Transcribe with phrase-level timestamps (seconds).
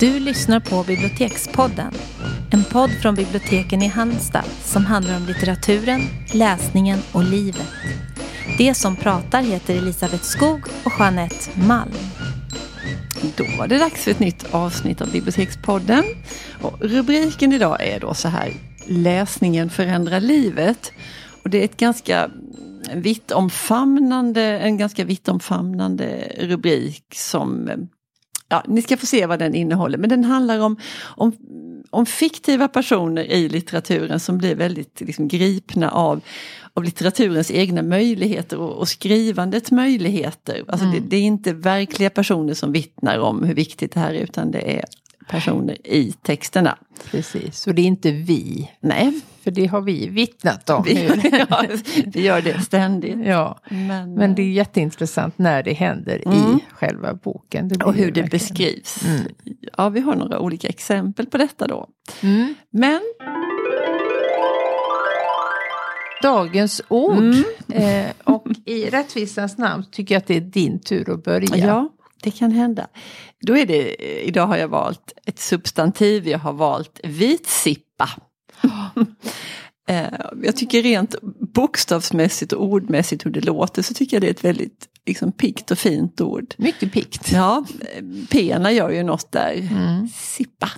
[0.00, 1.92] Du lyssnar på Bibliotekspodden.
[2.50, 6.00] En podd från biblioteken i Halmstad som handlar om litteraturen,
[6.34, 7.68] läsningen och livet.
[8.58, 11.92] Det som pratar heter Elisabeth Skog och Jeanette Malm.
[13.36, 16.04] Då var det dags för ett nytt avsnitt av Bibliotekspodden.
[16.62, 18.52] Och rubriken idag är då så här
[18.86, 20.92] Läsningen förändrar livet.
[21.42, 22.30] Och det är ett ganska
[22.94, 27.76] vitt omfamnande, en ganska vitt omfamnande rubrik som eh,
[28.48, 29.98] ja, ni ska få se vad den innehåller.
[29.98, 31.32] Men den handlar om, om,
[31.90, 36.20] om fiktiva personer i litteraturen som blir väldigt liksom, gripna av,
[36.74, 40.64] av litteraturens egna möjligheter och, och skrivandets möjligheter.
[40.68, 41.00] Alltså mm.
[41.00, 44.50] det, det, är inte verkliga personer som vittnar om hur viktigt det här är utan
[44.50, 44.84] det är
[45.28, 46.78] personer i texterna.
[47.10, 48.70] Precis, och det är inte vi.
[48.80, 49.20] Nej.
[49.42, 50.82] För det har vi vittnat om.
[50.82, 51.64] Vi, ja,
[52.06, 53.26] vi gör det ständigt.
[53.26, 53.58] Ja.
[53.68, 56.38] Men, Men det är jätteintressant när det händer mm.
[56.38, 57.70] i själva boken.
[57.84, 58.28] och hur det verkligen.
[58.28, 59.04] beskrivs.
[59.06, 59.22] Mm.
[59.76, 61.88] Ja, vi har några olika exempel på detta då.
[62.22, 62.54] Mm.
[62.70, 63.00] Men
[66.22, 67.18] Dagens ord.
[67.18, 67.44] Mm.
[67.68, 71.66] Eh, och i rättvisans namn tycker jag att det är din tur att börja.
[71.66, 71.88] Ja,
[72.22, 72.86] det kan hända.
[73.40, 78.08] Då är det, idag har jag valt ett substantiv, jag har valt vitsippa.
[79.90, 81.14] Eh, jag tycker rent
[81.54, 85.70] bokstavsmässigt och ordmässigt hur det låter så tycker jag det är ett väldigt liksom, pikt
[85.70, 86.54] och fint ord.
[86.58, 87.32] Mycket pikt.
[87.32, 87.64] Ja,
[88.30, 89.68] P-na gör ju något där.
[89.70, 90.08] Mm.
[90.08, 90.70] Sippa.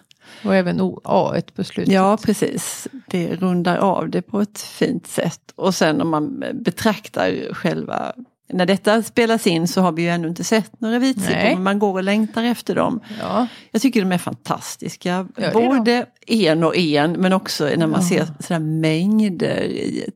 [0.44, 1.94] Och även A på slutet.
[1.94, 5.52] Ja precis, det rundar av det på ett fint sätt.
[5.55, 8.12] Och sen om man betraktar själva
[8.52, 11.78] när detta spelas in så har vi ju ännu inte sett några vitsippor men man
[11.78, 13.00] går och längtar efter dem.
[13.20, 13.46] Ja.
[13.70, 15.28] Jag tycker de är fantastiska.
[15.36, 18.08] Ja, Både en och en men också när man ja.
[18.08, 20.14] ser sådana mängder i ett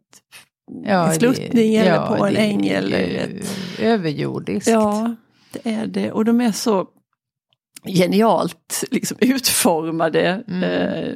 [0.85, 2.67] ja, sluttning eller ja, på en äng.
[2.67, 3.59] Eller ett...
[3.81, 4.69] Överjordiskt.
[4.69, 5.15] Ja,
[5.53, 6.13] det är det.
[6.13, 6.87] Och de är så
[7.85, 10.43] genialt liksom, utformade.
[10.49, 10.63] Mm.
[10.63, 11.15] Eh,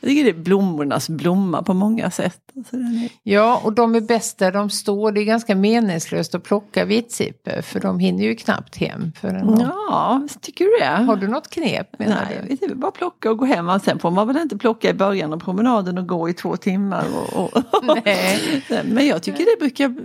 [0.00, 2.40] jag tycker det är blommornas blomma på många sätt.
[2.56, 3.08] Alltså är...
[3.22, 5.12] Ja, och de är bäst där de står.
[5.12, 9.12] Det är ganska meningslöst att plocka vitsippor för de hinner ju knappt hem.
[9.20, 11.04] För en ja, tycker du det?
[11.04, 11.88] Har du något knep?
[11.98, 12.48] Nej, du?
[12.52, 13.80] inte, bara plocka och gå hem.
[13.80, 17.04] Sen får man väl inte plocka i början av promenaden och gå i två timmar.
[17.34, 17.62] Och, och
[18.04, 18.64] Nej.
[18.84, 19.96] Men jag tycker det brukar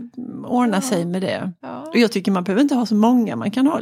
[0.46, 1.52] ordna sig med det.
[1.62, 1.82] Ja.
[1.88, 3.80] Och jag tycker man behöver inte ha så många, man kan ha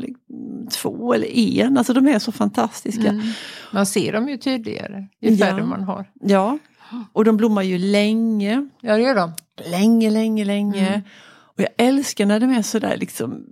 [0.72, 1.78] två eller en.
[1.78, 3.08] Alltså de är så fantastiska.
[3.08, 3.28] Mm.
[3.72, 5.66] Man ser dem ju tydligare ju färre ja.
[5.66, 6.06] man har.
[6.22, 6.58] Ja,
[7.14, 8.70] och de blommar ju länge.
[8.82, 9.34] Ja det gör de.
[9.72, 10.88] Länge, länge, länge.
[10.88, 11.02] Mm.
[11.44, 13.46] Och jag älskar när de är sådär liksom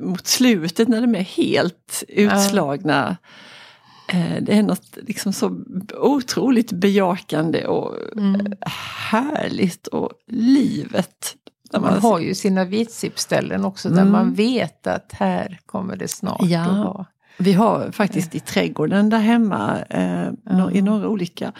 [0.00, 3.16] mot slutet när de är helt utslagna.
[3.20, 3.28] Ja.
[4.18, 5.60] Eh, det är något liksom så
[5.94, 8.52] otroligt bejakande och mm.
[9.10, 11.36] härligt och livet.
[11.72, 14.12] Man, man har ju sina vitsippställen också där mm.
[14.12, 16.60] man vet att här kommer det snart ja.
[16.60, 17.06] att vara.
[17.40, 20.70] Vi har faktiskt i trädgården där hemma eh, ja.
[20.70, 21.52] i några olika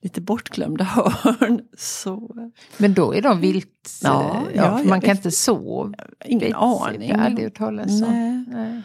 [0.00, 0.84] lite bortglömda
[1.22, 1.60] hörn.
[1.78, 2.30] Så.
[2.76, 3.98] Men då är de vilt...
[4.02, 5.92] Ja, ja, man kan inte så.
[6.24, 7.08] Ingen aning.
[7.08, 8.44] Jag har aldrig hört talas om.
[8.48, 8.82] Nej.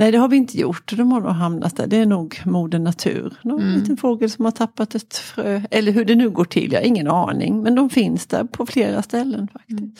[0.00, 1.86] Nej det har vi inte gjort, de har nog hamnat där.
[1.86, 3.34] Det är nog moder natur.
[3.42, 3.80] Någon mm.
[3.80, 5.62] liten fågel som har tappat ett frö.
[5.70, 7.62] Eller hur det nu går till, jag har ingen aning.
[7.62, 9.80] Men de finns där på flera ställen faktiskt.
[9.80, 9.92] Mm.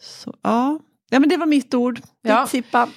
[0.00, 0.78] Så, ja.
[1.10, 2.00] ja men det var mitt ord.
[2.22, 2.46] Ja.
[2.46, 2.88] Sippa.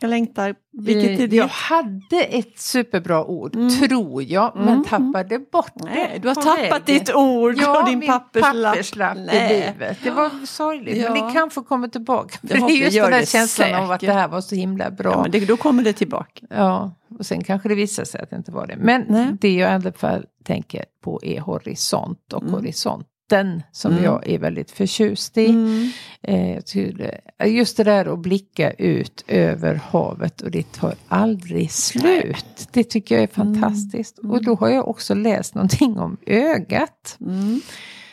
[0.00, 0.54] Jag längtar.
[0.72, 1.36] Vilket är det?
[1.36, 3.70] Jag hade ett superbra ord, mm.
[3.70, 4.84] tror jag, men mm.
[4.84, 5.84] tappade bort det.
[5.84, 6.82] Nej, du har tappat vägen.
[6.84, 8.74] ditt ord ja, och din papperslapp.
[8.74, 9.98] papperslapp i livet.
[10.02, 11.12] Det var sorgligt, ja.
[11.12, 12.38] men det kanske kommer tillbaka.
[12.48, 13.80] För det är just den där känslan säkert.
[13.80, 15.10] av att det här var så himla bra.
[15.10, 16.46] Ja, men det, då kommer det tillbaka.
[16.50, 18.76] Ja, och sen kanske det visar sig att det inte var det.
[18.76, 19.36] Men Nej.
[19.40, 22.54] det jag i alla fall tänker på är horisont och mm.
[22.54, 24.04] horisont vatten som mm.
[24.04, 25.46] jag är väldigt förtjust i.
[25.46, 25.90] Mm.
[26.22, 32.68] Eh, just det där att blicka ut över havet och det tar aldrig slut.
[32.72, 34.18] Det tycker jag är fantastiskt.
[34.18, 34.30] Mm.
[34.30, 37.16] Och då har jag också läst någonting om ögat.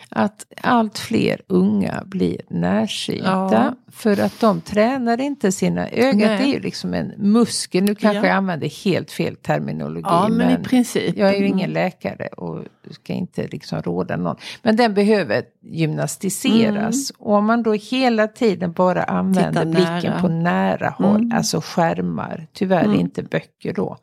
[0.10, 3.50] Att allt fler unga blir närsynta.
[3.52, 3.74] Ja.
[3.92, 6.20] För att de tränar inte sina ögon.
[6.20, 7.84] Det är ju liksom en muskel.
[7.84, 8.28] Nu kanske ja.
[8.28, 10.02] jag använder helt fel terminologi.
[10.04, 11.18] Ja, men, men i princip.
[11.18, 14.36] Jag är ju ingen läkare och ska inte liksom råda någon.
[14.62, 17.12] Men den behöver gymnastiseras.
[17.12, 17.28] Mm.
[17.30, 21.38] Och om man då hela tiden bara använder blicken på nära håll, mm.
[21.38, 23.00] alltså skärmar, tyvärr mm.
[23.00, 23.98] inte böcker då.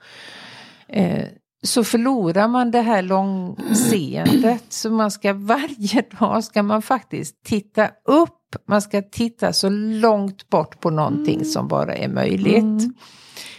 [0.89, 1.25] Eh,
[1.63, 4.65] så förlorar man det här långseendet.
[4.69, 8.39] Så man ska varje dag ska man faktiskt titta upp.
[8.69, 11.45] Man ska titta så långt bort på någonting mm.
[11.45, 12.63] som bara är möjligt.
[12.63, 12.95] Mm.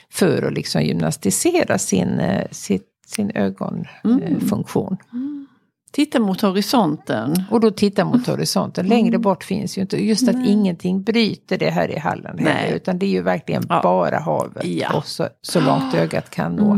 [0.10, 4.98] För att liksom gymnastisera sin, eh, sin, sin ögonfunktion.
[5.14, 5.24] Mm.
[5.26, 5.48] mm.
[5.92, 7.44] Titta mot horisonten.
[7.52, 8.88] Och då titta mot horisonten.
[8.88, 9.22] Längre mm.
[9.22, 10.06] bort finns ju inte.
[10.06, 10.52] Just att Nej.
[10.52, 12.76] ingenting bryter det här i Halland heller.
[12.76, 13.80] Utan det är ju verkligen ja.
[13.84, 14.66] bara havet.
[14.66, 14.98] Ja.
[14.98, 16.78] Och så, så långt ögat kan nå.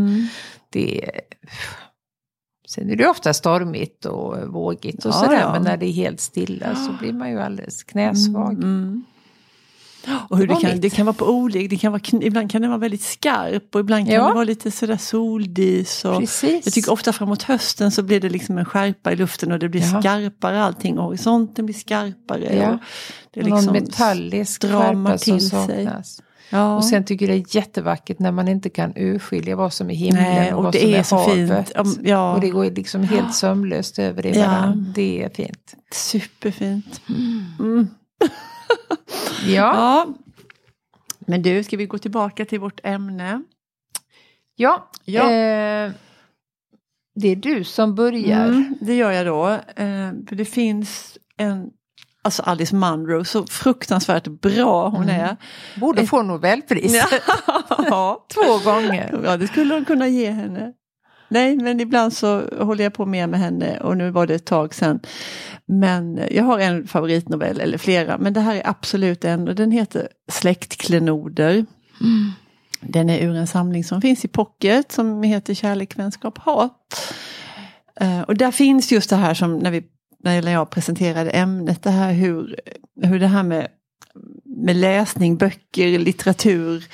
[0.76, 0.88] Mm.
[1.00, 1.12] det
[2.68, 5.40] Sen är det ofta stormigt och vågigt och Ja, sådär.
[5.40, 5.52] ja.
[5.54, 8.54] Men när det är helt stilla så blir man ju alldeles knäsvag.
[8.54, 9.04] Mm.
[10.30, 10.82] Och hur Det det, kan, mitt.
[10.82, 13.82] det kan vara på olika, det kan vara, ibland kan den vara väldigt skarp och
[13.82, 14.28] ibland kan Ja.
[14.28, 16.06] det vara lite sådär soldis.
[16.06, 16.66] Och Precis.
[16.66, 19.70] jag tycker ofta framåt hösten så blir det liksom en skärpa i luften och det
[19.70, 20.02] blir Ja.
[20.02, 20.98] skarpare allting.
[20.98, 22.56] Horisonten blir skarpare.
[22.56, 22.70] Ja.
[22.74, 22.80] Och
[23.34, 25.90] det är Någon liksom metallisk stramar skärpa som till sig.
[26.50, 26.76] Ja.
[26.76, 29.96] Och sen tycker jag det är jättevackert när man inte kan urskilja vad som är
[29.96, 31.74] himlen Nej, och, och vad det som är så havet.
[31.76, 32.00] fint.
[32.04, 32.34] Ja.
[32.36, 34.48] Och det går liksom helt sömlöst över Ja.
[34.48, 34.92] varandra.
[34.96, 35.76] Det är fint.
[35.92, 37.02] Superfint.
[37.60, 37.88] Mm.
[39.48, 40.08] Ja, Ja.
[41.28, 43.42] Men du, ska vi gå tillbaka till vårt ämne?
[44.56, 44.90] ja.
[45.06, 45.22] Ja.
[45.24, 45.92] Eh,
[47.16, 48.48] det är du som börjar.
[48.48, 49.48] Mm, det gör jag då.
[49.76, 51.70] Eh, för det finns en,
[52.26, 55.22] alltså Alice Munro, så fruktansvärt bra hon Mm.
[55.22, 55.38] är.
[55.76, 57.04] Borde få Nobelpris.
[57.90, 58.26] ja.
[58.34, 59.20] Två gånger.
[59.24, 60.72] ja, det skulle de kunna ge henne.
[61.30, 64.46] Nej, men ibland så håller jag på mer med henne och nu var det ett
[64.46, 65.00] tag sedan.
[65.66, 69.72] Men jag har en favoritnovell, eller flera, men det här är absolut en och den
[69.72, 71.66] heter Släktklenoder.
[72.82, 77.14] Den är ur en samling som finns i Pocket som heter Kärlek, vänskap, hat.
[78.00, 79.84] Eh, och där finns just det här som när, vi,
[80.26, 82.60] när jag presenterade ämnet, det här hur,
[83.02, 83.68] hur det här med,
[84.46, 86.86] med läsning, böcker, litteratur,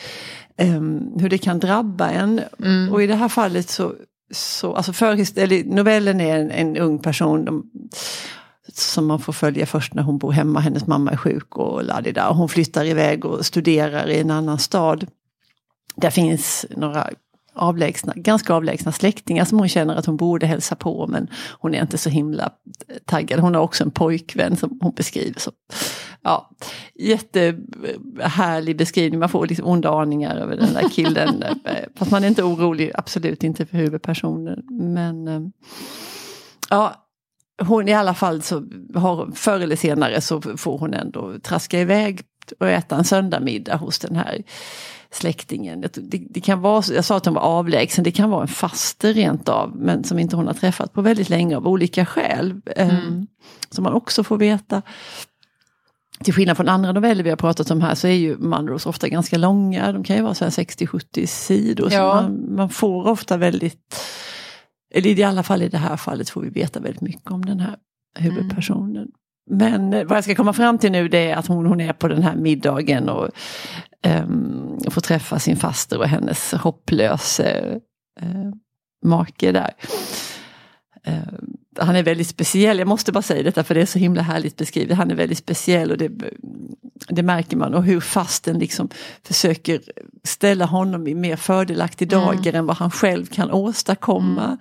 [0.58, 2.42] em, hur det kan drabba en.
[2.64, 2.94] Mm.
[2.94, 3.94] Och i det här fallet så,
[4.32, 7.64] så alltså förhist- eller novellen är en, en ung person de,
[8.74, 12.30] som man får följa först när hon bor hemma, hennes mamma är sjuk och ladida.
[12.30, 15.08] Och hon flyttar iväg och studerar i en annan stad.
[15.96, 17.10] Där finns några
[17.54, 21.28] avlägsna, ganska avlägsna släktingar som hon känner att hon borde hälsa på men
[21.60, 22.52] hon är inte så himla
[23.06, 23.40] taggad.
[23.40, 25.54] Hon har också en pojkvän som hon beskriver som
[26.22, 26.50] ja,
[26.96, 29.20] jättehärlig beskrivning.
[29.20, 31.44] Man får liksom onda aningar över den där killen.
[31.66, 34.64] Eh, Fast man är inte orolig, absolut inte för huvudpersonen.
[34.70, 35.42] Men eh,
[36.70, 37.08] ja,
[37.62, 38.64] hon i alla fall så
[38.96, 42.22] har, förr eller senare så får hon ändå traska iväg
[42.60, 44.44] och äta en söndagmiddag hos den här
[45.12, 45.82] släktingen.
[45.82, 49.14] Det, det, kan vara, jag sa att hon var avlägsen, det kan vara en faster
[49.14, 52.62] rent av, men som inte hon har träffat på väldigt länge av olika skäl.
[52.76, 53.28] Mm.
[53.70, 54.82] Som man också får veta.
[56.24, 59.10] Till skillnad från andra noveller vi har pratat om här så är ju Munros ofta
[59.10, 61.90] ganska långa, de kan ju vara så här 60-70 sidor.
[61.90, 62.14] Så Ja.
[62.14, 63.96] man, man får ofta väldigt,
[64.94, 67.60] eller i alla fall i det här fallet får vi veta väldigt mycket om den
[67.60, 67.76] här
[68.20, 69.08] huvudpersonen.
[69.52, 71.94] Men eh, vad jag ska komma fram till nu det är att hon, hon är
[71.94, 73.30] på den här middagen och
[74.02, 77.80] ehm, får träffa sin faster och hennes hopplöse
[78.22, 78.52] eh,
[79.06, 79.72] make där.
[81.04, 81.14] Eh,
[81.80, 84.58] han är väldigt speciell, jag måste bara säga detta för det är så himla härligt
[84.58, 84.98] beskrivet.
[84.98, 86.12] Han är väldigt speciell och det,
[87.08, 87.74] det märker man.
[87.74, 88.90] Och hur fasten liksom
[89.24, 89.82] försöker
[90.24, 94.58] ställa honom i mer fördelaktig dager än vad han själv kan åstadkomma.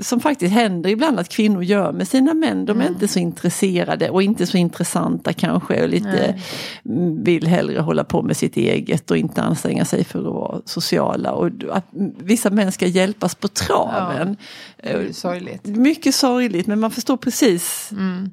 [0.00, 2.64] Som faktiskt händer ibland att kvinnor gör med sina män.
[2.64, 5.82] De är inte så intresserade och inte så intressanta kanske.
[5.82, 6.40] Och lite
[6.84, 10.60] mm, vill hellre hålla på med sitt eget och inte anstränga sig för att vara
[10.64, 11.32] sociala.
[11.32, 11.86] Och att
[12.18, 14.36] vissa män ska hjälpas på traven.
[14.78, 15.66] Är ju sorgligt.
[15.66, 17.92] Mycket sorgligt men man förstår precis.
[17.92, 18.30] Mm.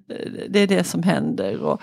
[0.49, 1.61] Det är det som händer.
[1.61, 1.81] Och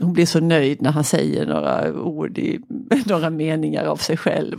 [0.00, 2.60] hon blir så nöjd när han säger några ord i
[3.06, 4.58] några meningar av sig själv.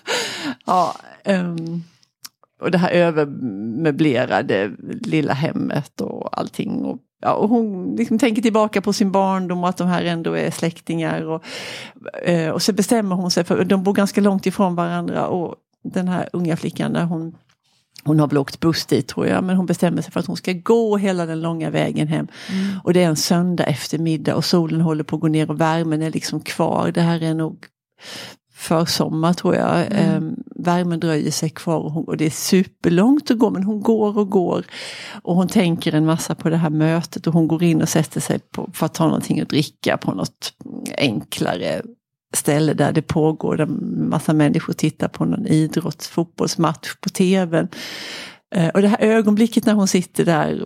[0.64, 1.82] ja, ehm,
[2.62, 6.84] och det här övermöblerade lilla hemmet och allting.
[6.84, 10.36] Och, ja, och hon liksom tänker tillbaka på sin barndom och att de här ändå
[10.36, 11.22] är släktingar.
[11.22, 11.44] Och,
[12.28, 15.54] eh, och så bestämmer hon sig för, de bor ganska långt ifrån varandra och
[15.84, 17.36] den här unga flickan där hon
[18.04, 20.36] hon har väl åkt buss dit tror jag, men hon bestämmer sig för att hon
[20.36, 22.26] ska gå hela den långa vägen hem.
[22.84, 26.02] Och det är en söndag eftermiddag och solen håller på att gå ner och värmen
[26.02, 26.92] är liksom kvar.
[26.92, 27.66] Det här är nog
[28.54, 29.86] försommar tror jag.
[29.92, 33.80] Mm värmen dröjer sig kvar och, hon, och det är superlångt att gå men hon
[33.80, 34.64] går och går.
[35.22, 38.20] Och hon tänker en massa på det här mötet och hon går in och sätter
[38.20, 40.52] sig på, för att ta någonting att dricka på något
[40.98, 41.82] enklare
[42.34, 43.66] ställe där det pågår, där
[44.10, 47.68] massa människor tittar på någon idrotts fotbollsmatch på tvn.
[48.54, 50.64] Eh, och det här ögonblicket när hon sitter där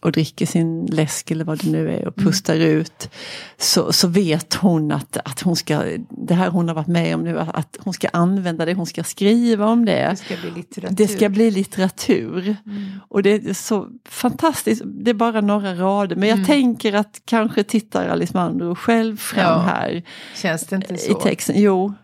[0.00, 2.68] och dricker sin läsk eller vad det nu är och pustar mm.
[2.68, 3.10] ut.
[3.58, 7.24] Så, så vet hon att, att hon ska, det här hon har varit med om
[7.24, 10.08] nu, att hon ska använda det, hon ska skriva om det.
[10.10, 10.96] Det ska bli litteratur.
[10.96, 12.56] Det ska bli litteratur.
[12.66, 12.84] Mm.
[13.08, 16.16] Och det är så fantastiskt, det är bara några rader.
[16.16, 16.46] Men jag mm.
[16.46, 19.58] tänker att kanske tittar Alice Munro själv fram Ja.
[19.58, 20.02] här.
[20.36, 21.10] Känns det inte så?
[21.10, 21.94] I texten, jo.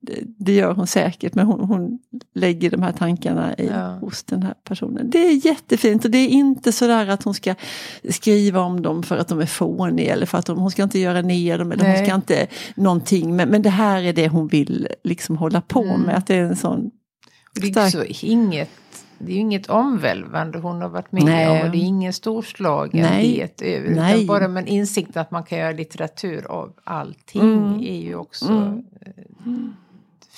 [0.00, 1.98] Det, gör hon säkert men hon, hon
[2.34, 3.86] lägger de här tankarna i, Ja.
[4.00, 5.10] hos den här personen.
[5.10, 7.54] Det är jättefint och det är inte sådär att hon ska
[8.10, 10.98] skriva om dem för att de är fåniga eller för att de, hon ska inte
[10.98, 11.96] göra ner dem eller Nej.
[11.96, 13.36] hon ska inte någonting.
[13.36, 16.00] Men, men det här är det hon vill liksom hålla på Mm.
[16.00, 16.16] med.
[16.16, 16.90] Att det är en sån
[17.54, 18.70] Det är, så inget,
[19.18, 21.60] det är inget omvälvande hon har varit med Nej.
[21.60, 24.14] om och det är ingen storslagenhet över Nej.
[24.14, 27.80] utan bara men insikten att man kan göra litteratur av allting Mm.
[27.80, 29.72] är ju också Mm.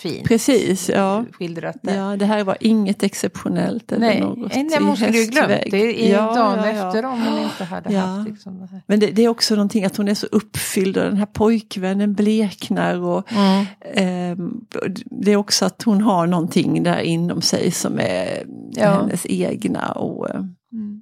[0.05, 0.29] Eh, fint.
[0.29, 1.25] Precis, ja.
[1.33, 1.97] Skildrat där.
[1.97, 6.13] Ja, det här var inget exceptionellt eller Nej, något hon skulle ju glömt det i
[6.13, 6.89] Ja, dagen ja, ja.
[6.89, 8.01] efter om hon inte hade Ja.
[8.01, 8.83] haft liksom det här.
[8.87, 12.15] Men det, det är också någonting att hon är så uppfylld och den här pojkvännen
[12.15, 13.01] bleknar.
[13.01, 13.67] Och, Mm.
[13.95, 14.61] ehm,
[15.05, 18.45] det är också att hon har någonting där inom sig som är
[18.77, 19.93] hennes egna.
[19.93, 20.41] Och, eh,
[20.73, 21.01] Mm.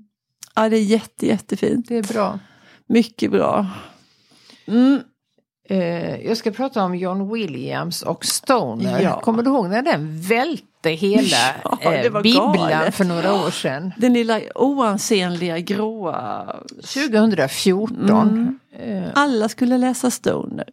[0.54, 1.88] ja, det är jätte, jättefint.
[1.88, 2.38] Det är bra.
[2.88, 3.66] Mycket bra.
[4.66, 5.00] Mm.
[5.68, 9.00] Eh, jag ska prata om John Williams och Stoner.
[9.00, 9.20] Ja.
[9.20, 11.36] Kommer du ihåg när den välte hela
[11.82, 12.94] Ja, eh, bibblan galet.
[12.94, 13.92] för några år sedan?
[13.98, 16.56] Den lilla oansenliga gråa.
[16.82, 18.58] 2014.
[18.78, 19.04] Mm.
[19.04, 20.64] Eh, Alla skulle läsa Stoner.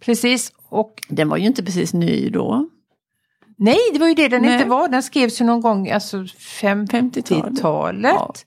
[0.00, 0.52] precis.
[0.68, 2.68] Och Den var ju inte precis ny då.
[3.56, 4.54] nej, det var ju det den Nej.
[4.54, 4.88] inte var.
[4.88, 7.26] Den skrevs ju någon gång, alltså 50-talet.
[7.26, 8.46] 50-talet.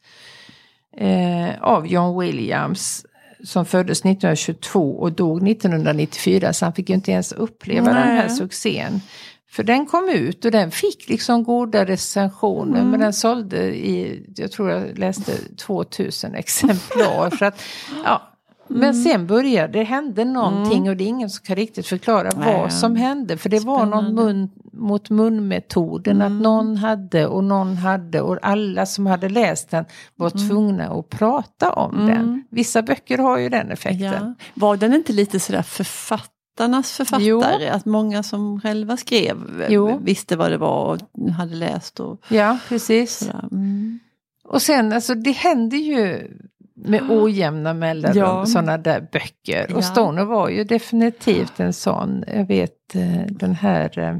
[0.97, 3.05] Eh, av John Williams.
[3.43, 6.53] Som föddes 1922 och dog 1994.
[6.53, 8.29] Så han fick ju inte ens uppleva den här Nej.
[8.29, 9.01] succén.
[9.49, 12.79] För den kom ut och den fick liksom goda recensioner.
[12.79, 12.91] Mm.
[12.91, 17.29] Men den sålde i, jag tror jag läste 2000 exemplar.
[17.39, 17.61] så att,
[18.05, 18.32] ja.
[18.67, 18.93] Men Mm.
[19.03, 22.61] sen började det hända någonting och det är ingen som kan riktigt förklara Nej.
[22.61, 23.37] vad som hände.
[23.37, 24.23] För det var någon Spännande.
[24.33, 26.15] mun mot mun-metoden.
[26.21, 26.37] Mm.
[26.37, 31.09] Att någon hade och någon hade och alla som hade läst den var tvungna att
[31.09, 32.07] prata om Mm.
[32.07, 32.43] den.
[32.49, 34.13] Vissa böcker har ju den effekten.
[34.13, 34.33] Ja.
[34.53, 37.25] Var den inte lite sådär författarnas författare?
[37.25, 37.43] Jo.
[37.71, 39.99] Att många som själva skrev Jo.
[40.03, 43.29] visste vad det var och hade läst och Ja, precis.
[43.51, 43.99] Mm.
[44.45, 46.31] Och sen alltså det händer ju
[46.75, 48.45] med ojämna mellanrum Ja.
[48.45, 49.65] sådana där böcker.
[49.69, 49.75] Ja.
[49.75, 52.23] Och Stoner var ju definitivt en sån.
[52.27, 54.17] Jag vet eh, den här eh,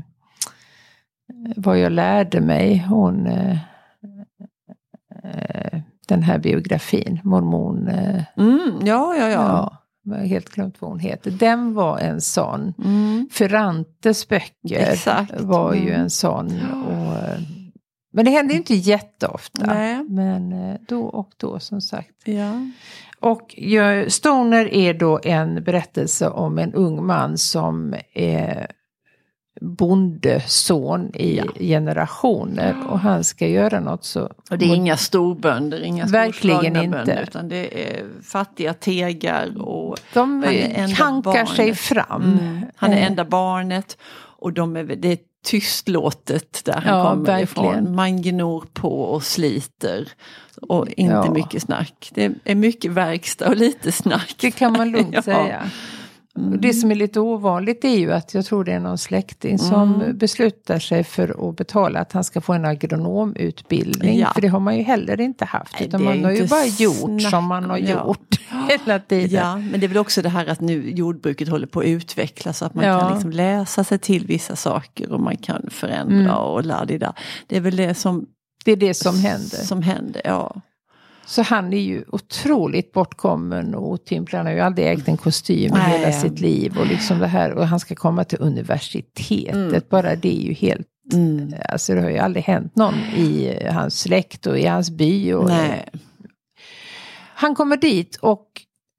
[1.56, 2.86] Vad jag lärde mig.
[2.90, 3.58] Hon eh,
[6.08, 7.20] Den här biografin.
[7.24, 7.88] Mormon.
[7.88, 9.30] Mm, ja, ja, ja.
[9.30, 9.80] ja.
[10.06, 11.32] Jag har helt glömt vad hon heter.
[11.32, 12.74] Den var en sån.
[12.84, 13.28] Mm.
[13.32, 15.42] Ferrantes böcker Exakt.
[15.42, 16.02] var ju Mm.
[16.02, 16.48] en sån.
[16.88, 17.18] Och,
[18.14, 19.66] men det händer ju inte jätteofta.
[19.66, 20.04] Nej.
[20.04, 22.12] Men eh, då och då som sagt.
[22.26, 22.70] Ja.
[23.20, 23.56] Och
[24.08, 28.68] Stoner är då en berättelse om en ung man som är
[29.62, 31.44] bondeson i Ja.
[31.60, 32.76] generationer.
[32.90, 34.24] Och han ska göra något så...
[34.52, 36.88] Och det är inga storbönder, inga Verkligen inte.
[36.98, 41.50] bönder, utan det är fattiga tegar och De han är enda kankar barnet.
[41.50, 42.24] sig fram.
[42.24, 42.62] Mm.
[42.76, 43.98] Han är Eh, enda barnet
[44.40, 47.70] och de är, det är tystlåtet där han Ja, kommer verkligen.
[47.84, 47.96] ifrån.
[47.96, 50.08] Man gnor på och sliter.
[50.62, 51.32] Och inte Ja.
[51.32, 52.12] mycket snack.
[52.14, 54.36] Det är mycket verkstad och lite snack.
[54.40, 55.22] Det kan man lugnt Ja.
[55.22, 55.64] säga.
[56.36, 59.60] Och Det som är lite ovanligt är ju att jag tror det är någon släkting
[59.60, 60.18] som Mm.
[60.18, 64.20] beslutar sig för att betala att han ska få en agronomutbildning.
[64.20, 64.32] Ja.
[64.34, 65.74] För det har man ju heller inte haft.
[65.80, 68.23] Nej, utan man har ju bara gjort snack som man har gjort
[68.86, 69.30] hela tiden.
[69.42, 72.58] Ja, men det är väl också det här att nu jordbruket håller på att utvecklas
[72.58, 73.00] så att man Ja.
[73.00, 76.32] kan liksom läsa sig till vissa saker och man kan förändra Mm.
[76.32, 77.14] och ladida.
[77.48, 78.26] Det är väl det som,
[78.66, 79.58] Det är det som händer.
[79.58, 80.56] Som händer ja.
[81.26, 84.38] Så han är ju otroligt bortkommen och otymplig.
[84.38, 86.78] Han har ju aldrig ägt en kostym i hela sitt liv.
[86.80, 89.54] Och, liksom det här, och han ska komma till universitetet.
[89.56, 89.82] Mm.
[89.90, 90.88] Bara det är ju helt...
[91.14, 91.54] Mm.
[91.70, 95.34] Alltså det har ju aldrig hänt någon i hans släkt och i hans by.
[95.34, 95.90] Och, Nej.
[97.44, 98.48] Han kommer dit och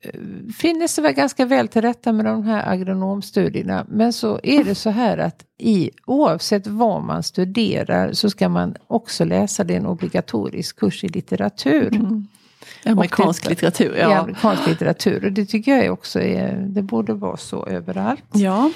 [0.04, 0.20] eh,
[0.58, 3.86] finner sig väl ganska väl till rätta med de här agronomstudierna.
[3.88, 8.76] Men så är det så här att i, oavsett vad man studerar så ska man
[8.86, 11.96] också läsa det en obligatorisk kurs i litteratur.
[11.96, 12.26] Mm.
[12.84, 14.18] Amerikansk detta- litteratur, ja.
[14.18, 15.24] amerikansk litteratur.
[15.24, 18.24] Och det tycker jag också är, det borde vara så överallt.
[18.32, 18.70] Ja.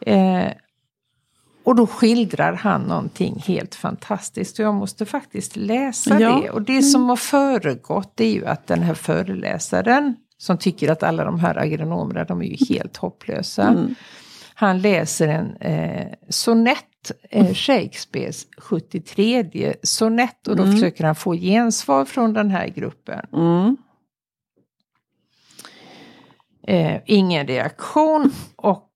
[0.00, 0.46] Eh,
[1.66, 4.58] och då skildrar han någonting helt fantastiskt.
[4.58, 6.40] Och jag måste faktiskt läsa Ja.
[6.42, 6.50] det.
[6.50, 11.02] Och det som har föregått det är ju att den här föreläsaren som tycker att
[11.02, 13.62] alla de här agronomerna de är ju helt hopplösa.
[13.68, 13.94] Mm.
[14.54, 20.48] Han läser en eh, sonett, eh, Shakespeares 73 sonett.
[20.48, 20.74] Och då Mm.
[20.74, 23.26] försöker han få gensvar från den här gruppen.
[23.32, 23.76] Mm.
[26.68, 28.95] Eh, ingen reaktion och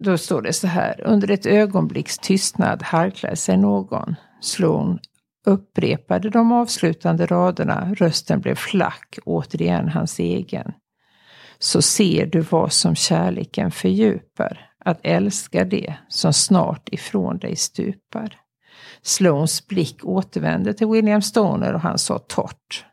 [0.00, 1.00] då står det så här.
[1.04, 4.14] Under ett ögonblicks tystnad harklade sig någon.
[4.40, 4.98] Sloan
[5.46, 7.94] upprepade de avslutande raderna.
[7.94, 10.72] Rösten blev flack, återigen hans egen.
[11.58, 14.66] Så ser du vad som kärleken fördjupar.
[14.84, 18.36] Att älska det som snart ifrån dig stupar.
[19.02, 22.84] Sloans blick återvände till William Stoner och han sa torrt.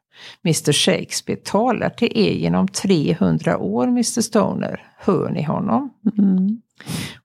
[0.45, 4.83] Mr Shakespeare talar till er genom 300 år, Mr Stoner.
[4.97, 5.89] Hör ni honom?
[6.17, 6.61] Mm.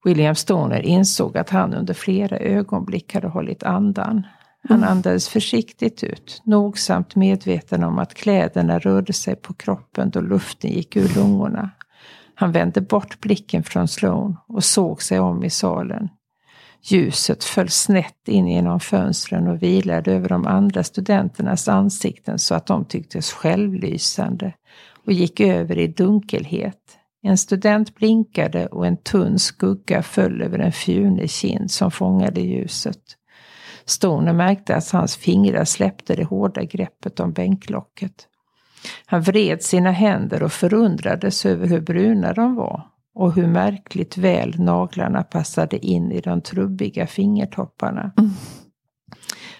[0.04, 4.26] William Stoner insåg att han under flera ögonblick hade hållit andan.
[4.68, 4.88] Han Mm.
[4.88, 10.96] andades försiktigt ut, nogsamt medveten om att kläderna rörde sig på kroppen då luften gick
[10.96, 11.70] ur lungorna.
[12.34, 16.08] Han vände bort blicken från Sloan och såg sig om i salen.
[16.84, 22.66] Ljuset föll snett in genom fönstren och vilade över de andra studenternas ansikten så att
[22.66, 24.52] de tycktes självlysande
[25.06, 26.98] och gick över i dunkelhet.
[27.22, 33.02] En student blinkade och en tunn skugga föll över en fjunig kind som fångade ljuset.
[33.84, 38.28] Stoner märkte att hans fingrar släppte det hårda greppet om bänklocket.
[39.06, 44.60] Han vred sina händer och förundrades över hur bruna de var och hur märkligt väl
[44.60, 48.12] naglarna passade in i de trubbiga fingertopparna.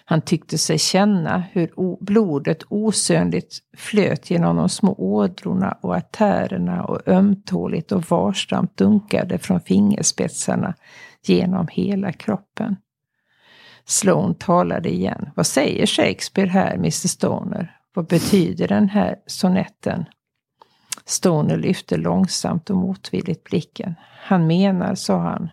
[0.05, 1.71] Han tyckte sig känna hur
[2.03, 9.61] blodet osönligt flöt genom de små ådrorna och artärerna och ömtåligt och varsamt dunkade från
[9.61, 10.73] fingerspetsarna
[11.25, 12.75] genom hela kroppen.
[13.85, 15.29] Sloan talade igen.
[15.35, 17.77] Vad säger Shakespeare här, Mr Stoner?
[17.93, 20.05] Vad betyder den här sonetten?
[21.05, 23.95] Stoner lyfte långsamt och motvilligt blicken.
[24.23, 25.49] Han menar, sa han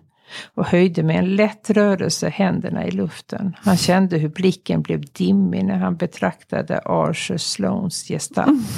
[0.54, 3.56] och höjde med en lätt rörelse händerna i luften.
[3.60, 8.68] Han kände hur blicken blev dimmig när han betraktade Arthur Sloans gestalt.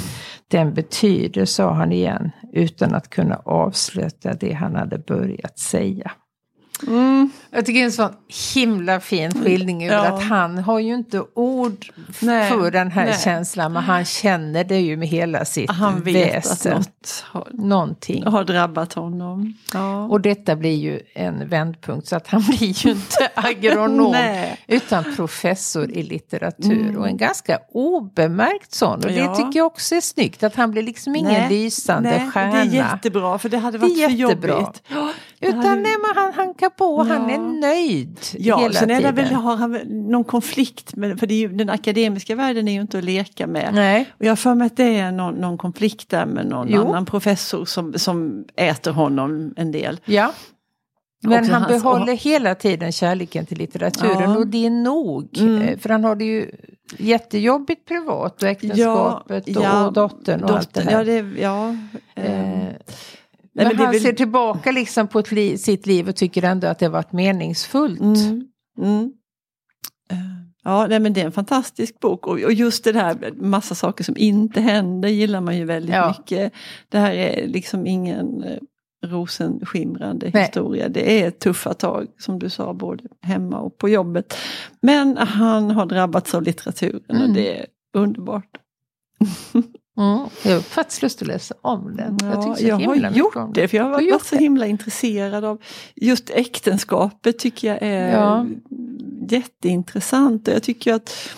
[0.47, 6.11] Den betyder, sa han igen, utan att kunna avsluta det han hade börjat säga.
[6.87, 7.31] Mm.
[7.55, 8.13] Jag tycker det är en sån
[8.53, 10.13] himla fin skildring över Ja.
[10.17, 11.85] att han har ju inte ord
[12.19, 13.19] Nej, för den här nej.
[13.23, 16.77] känslan men han känner det ju med hela sitt Han vet att väsen.
[16.77, 18.23] något har, Någonting.
[18.25, 19.53] har drabbat honom.
[19.73, 20.03] Ja.
[20.07, 24.15] Och detta blir ju en vändpunkt så att han blir ju inte agronom
[24.67, 28.99] utan professor i litteratur och en ganska obemärkt sån.
[28.99, 29.15] Och Mm.
[29.23, 29.29] Ja.
[29.29, 32.51] det tycker jag också är snyggt att han blir liksom ingen Nej, lysande nej, stjärna.
[32.53, 34.53] Det är jättebra för det hade Det är varit för jättebra.
[34.53, 34.83] jobbigt.
[35.39, 37.37] Utan hade- nej, men han hankar på, han Ja.
[37.45, 39.15] Är nöjd Ja, hela sen är det tiden.
[39.15, 39.71] väl, har han
[40.11, 43.69] någon konflikt med, för ju, den akademiska världen är ju inte att leka med.
[43.73, 44.05] Nej.
[44.19, 46.87] Och jag har för mig att det är någon, någon konflikt där med någon Jo.
[46.87, 49.99] annan professor som, som äter honom en del.
[50.05, 50.33] Ja.
[51.25, 54.37] Men han hans- behåller hela tiden kärleken till litteraturen Ja.
[54.37, 55.37] och det är nog.
[55.39, 55.61] Mm.
[55.61, 56.51] Eh, För han har det ju
[56.97, 61.05] jättejobbigt privat och äktenskapet och, ja, och dottern och allt det dottern, här.
[61.05, 61.75] Ja, det, ja,
[62.15, 62.67] eh,
[63.59, 66.67] Eh, men, men han väl- ser tillbaka liksom på li- sitt liv och tycker ändå
[66.67, 67.99] att det har varit meningsfullt.
[68.01, 68.47] Mm.
[68.81, 69.11] Mm.
[70.11, 70.17] Eh,
[70.65, 74.03] Ja, nej, men det är en fantastisk bok och, och just det här, massa saker
[74.03, 76.07] som inte händer gillar man ju väldigt Ja.
[76.19, 76.53] mycket.
[76.89, 78.57] Det här är liksom ingen eh,
[79.07, 80.43] rosenskimrande Nej.
[80.43, 80.89] historia.
[80.89, 84.33] Det är tuffa tag som du sa, både hemma och på jobbet.
[84.81, 87.21] Men han har drabbats av litteraturen Mm.
[87.29, 88.57] och det är underbart.
[89.97, 90.27] Mm.
[90.43, 92.17] Jag har faktiskt lust att läsa om den.
[92.21, 94.41] jag tycker så jag har gjort det, för jag har varit så det?
[94.41, 95.61] himla intresserad av
[95.95, 98.45] just äktenskapet tycker jag är Ja.
[99.29, 100.47] jätteintressant.
[100.47, 101.29] Och jag tycker att,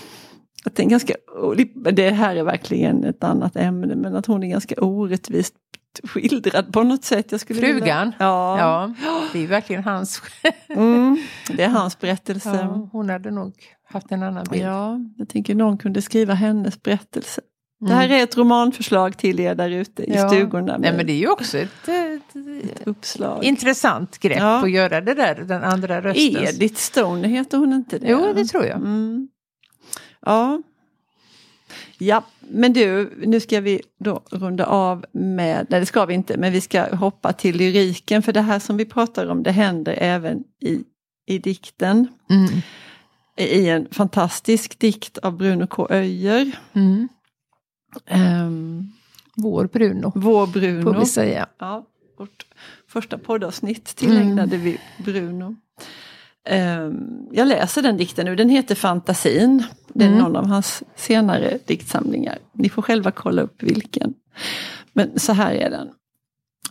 [0.66, 1.14] att den ganska,
[1.92, 5.56] det här är verkligen ett annat ämne, men att hon är ganska orättvist
[6.04, 7.32] skildrad på något sätt.
[7.32, 8.12] Jag skulle Frugan?
[8.20, 8.94] Ja, Ja,
[9.34, 10.22] det är verkligen hans...
[10.70, 11.18] Mm,
[11.58, 12.60] det är hans berättelse.
[12.62, 13.54] Ja, hon hade nog
[13.90, 14.64] haft en annan bild.
[14.64, 17.42] Ja, jag tänker någon kunde skriva hennes berättelse.
[17.82, 17.90] Mm.
[17.90, 20.30] Det här är ett romanförslag till er där ute i Ja.
[20.30, 20.78] stugorna.
[20.78, 23.44] Nej, men det är ju också ett, ett, ett uppslag.
[23.44, 24.64] intressant grepp Ja.
[24.64, 26.44] att göra det där, den andra rösten.
[26.44, 28.08] Edith Stone heter hon inte det?
[28.10, 28.78] Jo, det tror jag.
[28.78, 29.28] Mm.
[30.26, 30.62] Ja.
[31.98, 36.38] Ja, men du, nu ska vi då runda av med, nej det ska vi inte,
[36.38, 39.96] men vi ska hoppa till lyriken för det här som vi pratar om det händer
[40.02, 40.84] även i,
[41.28, 42.08] i dikten.
[42.30, 42.62] Mm.
[43.38, 45.88] I en fantastisk dikt av Bruno K.
[45.90, 46.52] Öijer.
[46.74, 47.08] Mm.
[48.06, 48.92] Ehm,
[49.38, 50.84] Vår Bruno, vår Bruno.
[50.94, 51.48] får vi säga.
[51.60, 51.86] Ja,
[52.18, 52.46] vårt
[52.88, 55.56] första poddavsnitt tillägnade vi Bruno.
[56.48, 59.64] Ehm, jag läser den dikten nu, den heter Fantasin.
[59.94, 60.20] Det är Mm.
[60.20, 62.38] någon av hans senare diktsamlingar.
[62.54, 64.14] Ni får själva kolla upp vilken.
[64.94, 65.88] Men så här är den.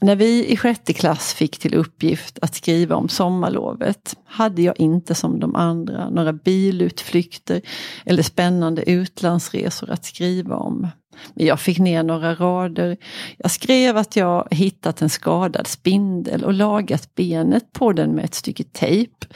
[0.01, 5.15] När vi i sjätte klass fick till uppgift att skriva om sommarlovet hade jag inte
[5.15, 7.61] som de andra några bilutflykter
[8.07, 10.89] eller spännande utlandsresor att skriva om.
[11.35, 12.97] Men jag fick ner några rader.
[13.39, 18.35] Jag skrev att jag hittat en skadad spindel och lagat benet på den med ett
[18.35, 19.27] stycke tejp.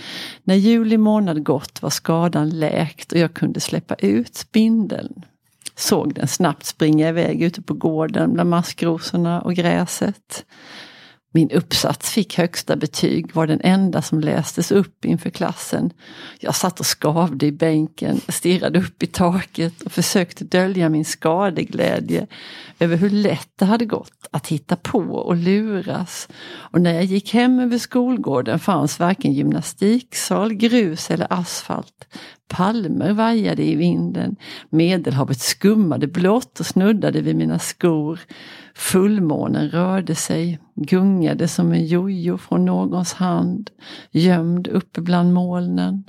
[0.45, 5.25] När juli månad gått var skadan läkt och jag kunde släppa ut spindeln.
[5.77, 10.45] Såg den snabbt springa iväg ute på gården bland maskrosorna och gräset.
[11.33, 15.91] Min uppsats fick högsta betyg, var den enda som lästes upp inför klassen.
[16.41, 22.27] Jag satt och skavde i bänken, stirrade upp i taket och försökte dölja min skadeglädje
[22.79, 26.29] över hur lätt det hade gått att hitta på och luras.
[26.49, 32.09] Och när jag gick hem över skolgården fanns varken gymnastiksal, grus eller asfalt.
[32.49, 34.37] Palmer vajade i vinden,
[34.71, 38.21] Medelhavet skummade blått och snuddade vid mina skor.
[38.79, 43.71] Fullmånen rörde sig, gungade som en jojo från någons hand,
[44.11, 46.05] gömd uppe bland molnen.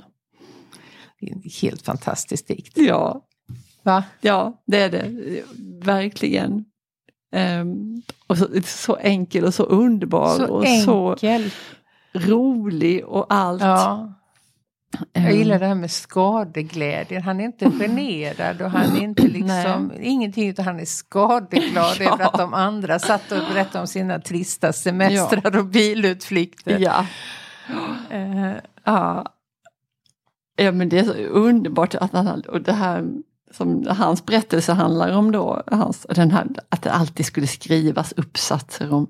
[1.62, 2.78] Helt fantastisk dikt.
[2.78, 3.26] Ja,
[3.82, 4.04] Va?
[4.20, 5.10] ja det är det.
[5.84, 6.64] Verkligen.
[7.60, 10.84] Um, och så, så enkel och så underbar Så och enkel.
[10.84, 11.16] så
[12.12, 13.62] rolig och allt.
[13.62, 14.14] Ja.
[15.12, 17.22] Jag Ehm, gillar det här med skadeglädjen.
[17.22, 22.12] Han är inte generad och han är inte liksom ingenting utan han är skadeglad Ja.
[22.14, 26.78] över att de andra satt och berättade om sina trista semestrar och bilutflykter.
[26.78, 27.06] Ja.
[28.10, 28.52] Eh,
[28.84, 29.24] Ja.
[30.56, 33.06] ja men det är så underbart att han, och det här
[33.50, 38.92] som hans berättelse handlar om då, hans, den här, att det alltid skulle skrivas uppsatser
[38.92, 39.06] om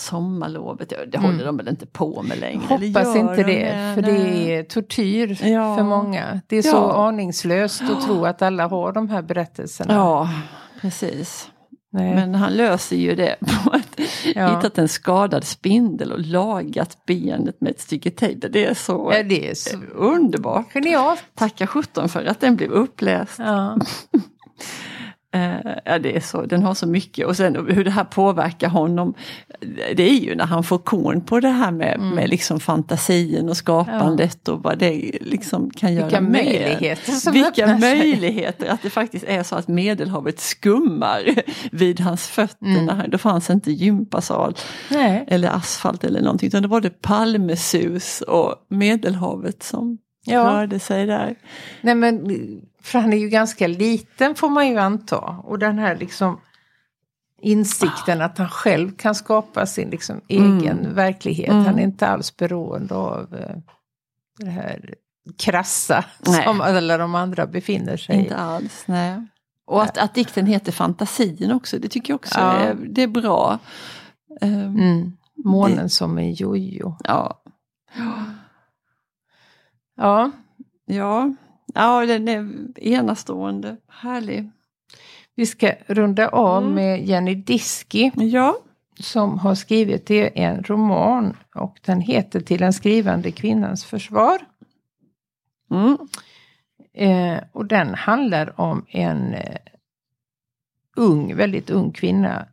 [0.00, 0.92] sommarlovet.
[1.12, 1.46] Det håller Mm.
[1.46, 2.62] de väl inte på med längre?
[2.68, 5.76] Hoppas inte de det, för det är tortyr Ja.
[5.76, 6.40] för många.
[6.46, 7.08] Det är så Ja.
[7.08, 9.94] aningslöst att tro att alla har de här berättelserna.
[9.94, 10.28] Ja,
[10.80, 11.48] precis.
[11.92, 12.14] Nej.
[12.14, 14.00] Men han löser ju det på att
[14.34, 14.56] Ja.
[14.56, 18.48] hittat en skadad spindel och lagat benet med ett stycke tejp.
[18.48, 20.72] Det är så ja, det är så underbart.
[20.72, 21.22] genialt.
[21.34, 23.38] Tacka sjutton för att den blev uppläst.
[23.38, 23.76] Ja.
[25.32, 25.52] Eh,
[25.84, 29.14] ja, det är så, den har så mycket och sen hur det här påverkar honom.
[29.96, 32.08] Det är ju när han får korn på det här med, Mm.
[32.14, 37.32] med liksom fantasin och skapandet och vad det liksom kan göra Vilka med möjligheter som
[37.32, 37.80] Vilka sig.
[37.80, 41.22] möjligheter att det faktiskt är så att Medelhavet skummar
[41.72, 42.66] vid hans fötter.
[42.66, 42.86] Mm.
[42.86, 44.54] När han, då fanns inte gympasal
[44.90, 45.24] Nej.
[45.28, 50.44] eller asfalt eller någonting utan då var det palmesus och Medelhavet som Ja.
[50.44, 51.34] rörde sig där.
[51.80, 52.26] Nej men,
[52.82, 55.18] för han är ju ganska liten får man ju anta.
[55.18, 56.40] Och den här liksom
[57.42, 61.50] insikten att han själv kan skapa sin liksom egen verklighet.
[61.50, 61.64] Mm.
[61.64, 63.56] Han är inte alls beroende av eh,
[64.38, 64.94] det här
[65.38, 66.44] krassa Nej.
[66.44, 68.36] som alla de andra befinner sig Inte i.
[68.36, 69.26] alls, nej.
[69.66, 72.52] Och att, att dikten heter Fantasin också, det tycker jag också Ja.
[72.52, 73.58] är, det är bra.
[74.40, 75.12] Ehm, Mm.
[75.44, 76.96] Månen som en jojo.
[77.04, 77.42] Ja,
[79.96, 80.30] Ja,
[80.86, 81.34] ja.
[81.74, 82.48] ja, den är
[82.78, 84.50] enastående, härlig.
[85.40, 86.74] Vi ska runda av Mm.
[86.74, 88.10] med Jenny Diski.
[88.14, 88.56] Ja,
[89.00, 94.38] som har skrivit en roman och den heter Till den skrivande kvinnans försvar.
[95.70, 95.98] mm.
[96.94, 99.56] Eh, och den handlar om en eh,
[100.96, 102.46] ung, väldigt ung kvinna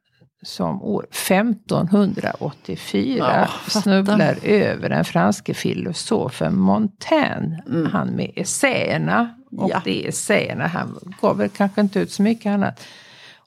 [0.47, 3.47] som år 1584 Ja,
[3.81, 7.63] snubblar över den franske filosofen Montaigne.
[7.67, 7.85] Mm.
[7.91, 9.35] Han med essäerna.
[9.51, 9.81] Och Ja.
[9.85, 12.83] det är essäerna, han gav väl kanske inte ut så mycket annat.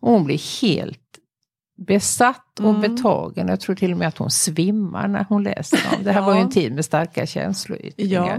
[0.00, 0.98] Och hon blir helt
[1.86, 2.80] besatt och Mm.
[2.80, 3.48] betagen.
[3.48, 6.04] Jag tror till och med att hon svimmar när hon läser dem.
[6.04, 6.44] Det här var ju Ja.
[6.44, 7.26] en tid med starka
[7.96, 8.38] ja.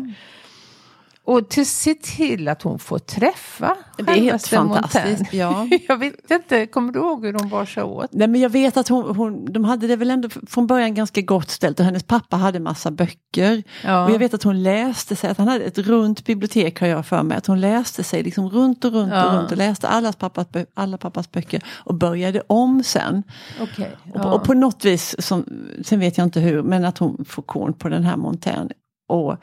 [1.31, 5.33] Och till, se till att hon får träffa Det är helt fantastiskt.
[5.33, 5.67] Ja.
[5.87, 8.07] Jag vet inte, kommer du ihåg hur de bar sig åt?
[8.11, 11.21] Nej, men jag vet att hon, hon, de hade det väl ändå från början ganska
[11.21, 13.63] gott ställt och hennes pappa hade massa böcker.
[13.83, 14.05] Ja.
[14.05, 17.05] Och jag vet att hon läste sig, att han hade ett runt bibliotek har jag
[17.05, 19.37] för mig, att hon läste sig liksom runt och runt och Ja.
[19.37, 23.23] runt och läste allas pappas, alla pappas böcker och började om sen.
[23.61, 23.97] Okej.
[24.13, 25.45] Och, på, och på något vis, som,
[25.85, 28.73] sen vet jag inte hur, men att hon får korn på den här Montaigne.
[29.11, 29.37] Och,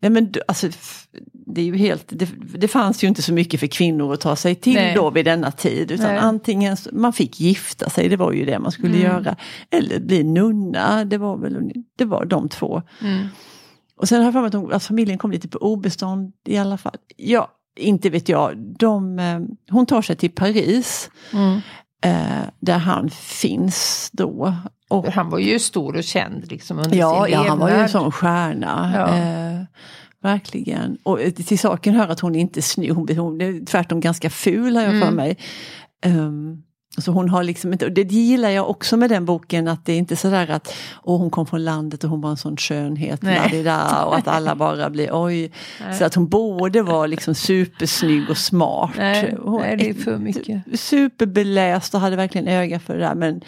[0.00, 0.68] nej men, alltså,
[1.32, 4.36] det, är ju helt, det, det fanns ju inte så mycket för kvinnor att ta
[4.36, 4.94] sig till Nej.
[4.94, 5.90] då vid denna tid.
[5.90, 6.18] Utan Nej.
[6.18, 9.02] antingen, man fick gifta sig, det var ju det man skulle Mm.
[9.02, 9.36] göra.
[9.70, 12.82] Eller bli nunna, det var väl det var de två.
[13.00, 13.26] Mm.
[13.96, 16.96] Och sen har jag för mig att familjen kom lite på obestånd i alla fall.
[17.16, 18.74] Ja, inte vet jag.
[18.78, 21.10] De, eh, hon tar sig till Paris.
[21.32, 21.60] Mm.
[22.04, 24.54] Eh, där han finns då.
[24.88, 27.46] Och, För Han var ju stor och känd liksom under ja, sin ja, levnad.
[27.48, 28.92] han var ju en sån stjärna.
[28.96, 29.16] Ja.
[29.16, 29.62] Eh,
[30.22, 30.98] verkligen.
[31.02, 34.30] Och eh, till saken hör att hon inte är snygg, hon, hon är tvärtom ganska
[34.30, 35.14] ful har jag för Mm.
[35.14, 35.36] mig.
[36.06, 36.62] Um,
[36.98, 39.92] så hon har liksom inte, och det gillar jag också med den boken att det
[39.92, 43.22] är inte sådär att och hon kom från landet och hon var en sån skönhet
[43.22, 43.38] Nej.
[43.38, 45.52] ladida, och att alla bara blir oj.
[45.98, 48.90] Så att hon borde vara liksom supersnygg och smart.
[48.96, 50.80] Nej, nej, det är för mycket.
[50.80, 53.40] Superbeläst och hade verkligen öga för det där men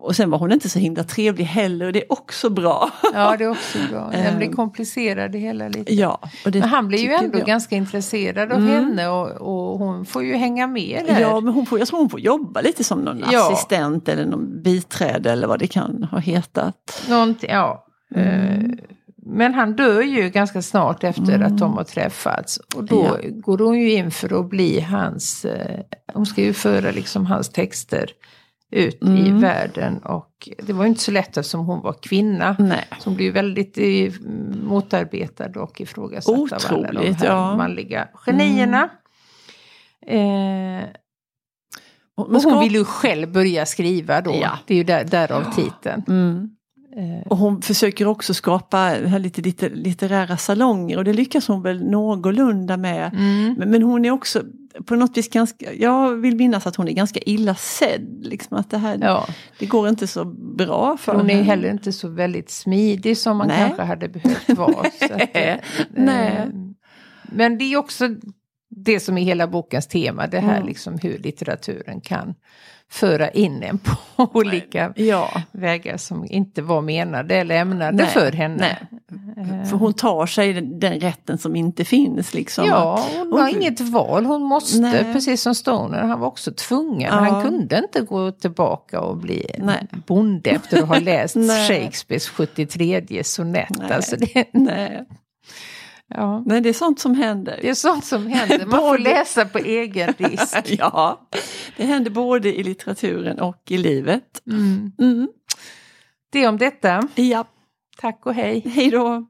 [0.00, 2.90] och sen var hon inte så himla trevlig heller och det är också bra.
[3.14, 4.10] Ja, det är också bra.
[4.12, 5.94] Den blir komplicerad det hela lite.
[5.94, 7.46] Ja, Men han blir ju ändå jag.
[7.46, 8.70] ganska intresserad av Mm.
[8.70, 11.20] henne och, och hon får ju hänga med där.
[11.20, 13.52] Ja, men hon får, jag tror hon får jobba lite som någon Ja.
[13.52, 17.06] assistent eller någon biträde eller vad det kan ha hetat.
[17.08, 17.84] Någonting, ja.
[18.14, 18.70] Mm.
[18.70, 18.70] Eh,
[19.30, 22.56] Men han dör ju ganska snart efter att de har träffats.
[22.76, 23.20] Och då Mm.
[23.22, 23.30] Ja.
[23.34, 25.80] går hon ju in för att bli hans, eh,
[26.14, 28.10] hon ska ju föra liksom hans texter
[28.70, 29.40] ut i Mm.
[29.40, 29.98] världen.
[29.98, 32.56] Och det var ju inte så lätt eftersom hon var kvinna.
[32.58, 32.84] Nej.
[33.00, 34.12] Så hon blev väldigt eh,
[34.62, 37.46] motarbetad och ifrågasatt av alla de Otroligt, här ja.
[37.46, 37.58] Mm.
[37.58, 38.88] manliga genierna.
[40.06, 40.88] Eh,
[42.16, 44.34] Och, och hon ska- vill ju själv börja skriva då.
[44.42, 44.58] Ja.
[44.66, 46.02] Det är ju där, därav titeln.
[46.08, 46.50] Mm.
[46.96, 51.90] Eh, Och hon försöker också skapa lite, lite litterära salonger och det lyckas hon väl
[51.90, 53.10] någorlunda med.
[53.14, 53.54] mm.
[53.58, 54.42] Men, men hon är också
[54.86, 58.18] på något vis ganska, jag vill minnas att hon är ganska illa sedd.
[58.22, 59.26] Liksom att det, här, Ja,
[59.58, 60.24] det går inte så
[60.56, 61.44] bra för för hon är henne.
[61.46, 63.58] heller inte så väldigt smidig som man Nej.
[63.66, 64.80] kanske hade behövt vara.
[64.80, 65.02] att,
[65.32, 65.56] eh,
[65.90, 66.36] Nej.
[66.36, 66.44] eh,
[67.22, 68.08] Men det är också
[68.84, 70.66] det som är hela bokens tema, det här Mm.
[70.66, 72.34] liksom hur litteraturen kan
[72.90, 73.96] föra in en på
[74.38, 78.78] olika Ja, vägar som inte var menade eller ämnade Nej, för henne.
[79.36, 79.66] nej.
[79.66, 82.34] för hon tar sig den, rätten som inte finns.
[82.34, 82.64] Liksom.
[82.66, 84.24] Ja, hon har Hon- inget val.
[84.26, 85.12] Hon måste, Nej.
[85.12, 87.00] precis som Stoner, han var också tvungen.
[87.12, 87.14] Ja.
[87.14, 89.86] Han kunde inte gå tillbaka och bli en Nej.
[90.06, 91.36] bonde efter att ha läst.
[91.68, 93.80] Shakespeares 73 sonett.
[93.90, 95.04] Alltså det, Nej.
[96.14, 96.42] Ja.
[96.46, 97.58] Nej, det är sånt som händer.
[97.62, 98.66] det är sånt som händer.
[98.66, 100.56] Man får läsa på egen risk.
[100.78, 101.28] ja,
[101.76, 104.42] det händer både i litteraturen och i livet.
[104.50, 104.92] Mm.
[104.98, 105.28] Mm.
[106.32, 107.08] Det om detta.
[107.14, 107.44] Ja,
[108.00, 108.62] Tack och hej.
[108.68, 109.28] hej då.